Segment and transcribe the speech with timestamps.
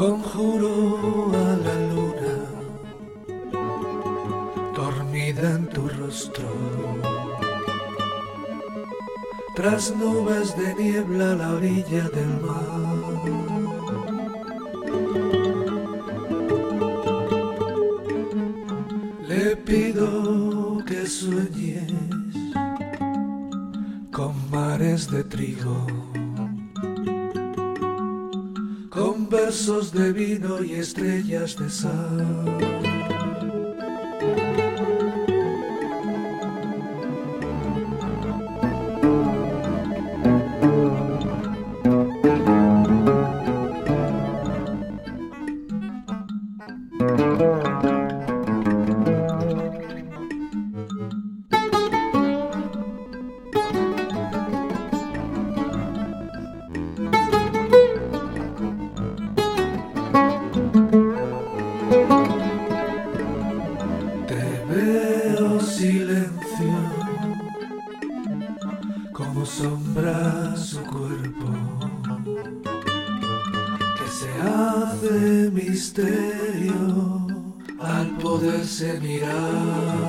[0.00, 2.36] Conjuro a la luna,
[4.74, 6.48] dormida en tu rostro.
[9.54, 12.80] Tras nubes de niebla a la orilla del mar.
[19.28, 21.92] Le pido que sueñes
[24.10, 25.86] con mares de trigo
[29.00, 32.90] con versos de vino y estrellas de sal.
[66.00, 66.72] Silencio,
[69.12, 71.48] como sombra su cuerpo,
[73.96, 77.26] que se hace misterio
[77.80, 80.00] al poderse mirar.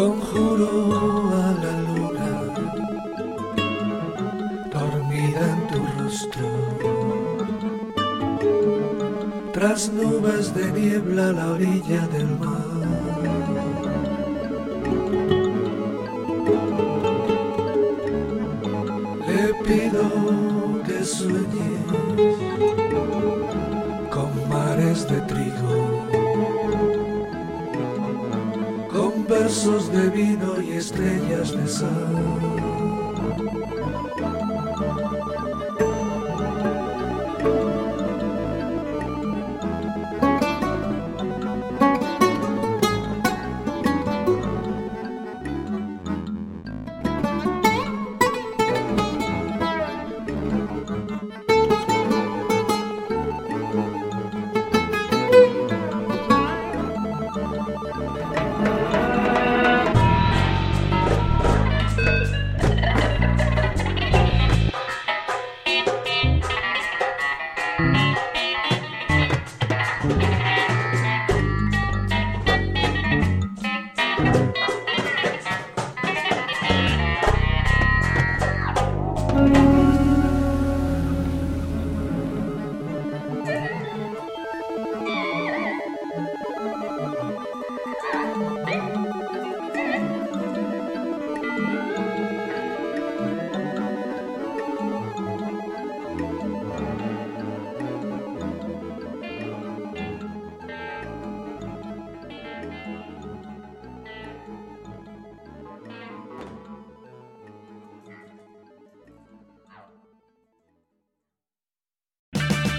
[0.00, 0.70] Conjuro
[1.28, 2.30] a la luna,
[4.72, 6.48] dormida en tu rostro.
[9.52, 12.70] Tras nubes de niebla a la orilla del mar.
[19.28, 20.04] Le pido
[20.86, 21.84] que sueñes
[24.10, 25.89] con mares de trigo
[29.50, 32.60] versos de vino y estrellas de sal.